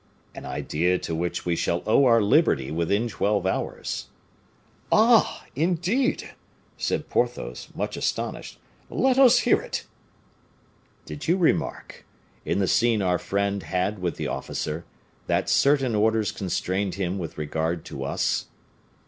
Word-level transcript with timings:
"An 0.33 0.47
idea 0.47 0.97
to 0.97 1.13
which 1.13 1.45
we 1.45 1.55
shall 1.55 1.83
owe 1.85 2.05
our 2.05 2.23
liberty 2.23 2.71
within 2.71 3.07
twelve 3.07 3.45
hours." 3.45 4.07
"Ah! 4.91 5.45
indeed!" 5.55 6.31
said 6.75 7.07
Porthos, 7.07 7.67
much 7.75 7.95
astonished. 7.95 8.57
"Let 8.89 9.19
us 9.19 9.41
hear 9.41 9.61
it." 9.61 9.85
"Did 11.05 11.27
you 11.27 11.37
remark, 11.37 12.03
in 12.45 12.57
the 12.57 12.67
scene 12.67 13.03
our 13.03 13.19
friend 13.19 13.61
had 13.61 13.99
with 13.99 14.15
the 14.15 14.25
officer, 14.25 14.85
that 15.27 15.49
certain 15.51 15.93
orders 15.93 16.31
constrained 16.31 16.95
him 16.95 17.19
with 17.19 17.37
regard 17.37 17.85
to 17.85 18.03
us?" 18.03 18.47